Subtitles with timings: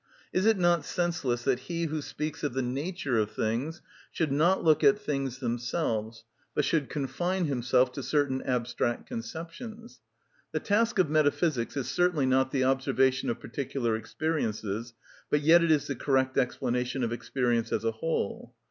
[0.33, 4.63] Is it not senseless that he who speaks of the nature of things should not
[4.63, 9.99] look at things themselves, but should confine himself to certain abstract conceptions?
[10.53, 14.95] The task of metaphysics is certainly not the observation of particular experiences,
[15.29, 18.55] but yet it is the correct explanation of experience as a whole.